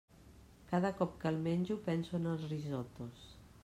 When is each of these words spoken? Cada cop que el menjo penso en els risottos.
Cada 0.71 0.91
cop 1.01 1.13
que 1.25 1.29
el 1.33 1.39
menjo 1.49 1.79
penso 1.91 2.19
en 2.23 2.29
els 2.35 2.51
risottos. 2.53 3.33